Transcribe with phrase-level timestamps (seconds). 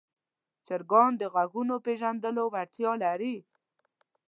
[0.65, 3.35] چرګان د غږونو پېژندلو وړتیا لري.